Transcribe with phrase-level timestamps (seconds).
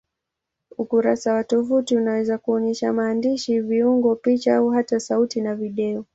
[0.77, 6.05] Ukurasa wa tovuti unaweza kuonyesha maandishi, viungo, picha au hata sauti na video.